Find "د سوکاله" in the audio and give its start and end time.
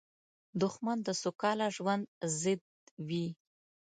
1.07-1.67